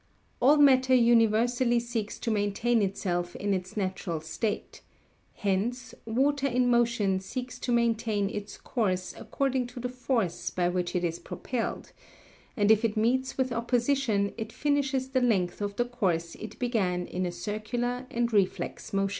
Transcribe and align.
All 0.39 0.57
matter 0.57 0.95
universally 0.95 1.79
seeks 1.79 2.17
to 2.17 2.31
maintain 2.31 2.81
itself 2.81 3.35
in 3.35 3.53
its 3.53 3.77
natural 3.77 4.19
state; 4.19 4.81
hence, 5.35 5.93
water 6.07 6.47
in 6.47 6.69
motion 6.71 7.19
seeks 7.19 7.59
to 7.59 7.71
maintain 7.71 8.27
its 8.27 8.57
course 8.57 9.13
according 9.15 9.67
to 9.67 9.79
the 9.79 9.89
force 9.89 10.49
by 10.49 10.69
which 10.69 10.95
it 10.95 11.03
is 11.03 11.19
propelled, 11.19 11.91
and 12.57 12.71
if 12.71 12.83
it 12.83 12.97
meets 12.97 13.37
with 13.37 13.51
opposition 13.51 14.33
it 14.39 14.51
finishes 14.51 15.09
the 15.09 15.21
length 15.21 15.61
of 15.61 15.75
the 15.75 15.85
course 15.85 16.33
it 16.33 16.57
began 16.57 17.05
in 17.05 17.23
a 17.27 17.31
circular 17.31 18.07
and 18.09 18.33
reflex 18.33 18.91
motion. 18.93 19.09